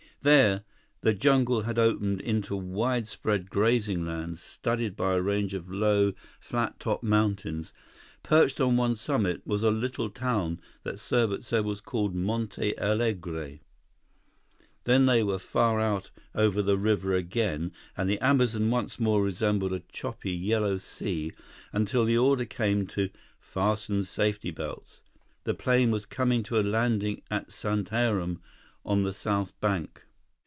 There, 0.23 0.61
the 1.01 1.15
jungle 1.15 1.61
had 1.61 1.79
opened 1.79 2.21
into 2.21 2.55
widespread 2.55 3.49
grazing 3.49 4.05
lands, 4.05 4.39
studded 4.39 4.95
by 4.95 5.13
a 5.15 5.21
range 5.23 5.55
of 5.55 5.71
low, 5.71 6.13
flat 6.39 6.79
topped 6.79 7.01
mountains. 7.03 7.73
Perched 8.21 8.61
on 8.61 8.77
one 8.77 8.93
summit 8.95 9.41
was 9.47 9.63
a 9.63 9.71
little 9.71 10.11
town 10.11 10.59
that 10.83 10.99
Serbot 10.99 11.43
said 11.43 11.65
was 11.65 11.81
called 11.81 12.13
Monte 12.13 12.77
Alegre. 12.77 13.61
Then 14.83 15.07
they 15.07 15.23
were 15.23 15.39
far 15.39 15.79
out 15.79 16.11
over 16.35 16.61
the 16.61 16.77
river 16.77 17.13
again, 17.13 17.71
and 17.97 18.07
the 18.07 18.19
Amazon 18.19 18.69
once 18.69 18.99
more 18.99 19.23
resembled 19.23 19.73
a 19.73 19.81
choppy, 19.91 20.33
yellow 20.33 20.77
sea, 20.77 21.31
until 21.73 22.05
the 22.05 22.19
order 22.19 22.45
came 22.45 22.85
to 22.85 23.09
"Fasten 23.39 24.03
safety 24.03 24.51
belts!" 24.51 25.01
The 25.45 25.55
plane 25.55 25.89
was 25.89 26.05
coming 26.05 26.43
to 26.43 26.59
a 26.59 26.61
landing 26.61 27.23
at 27.31 27.47
Santarém 27.49 28.37
on 28.85 29.01
the 29.01 29.13
south 29.13 29.59
bank. 29.59 30.05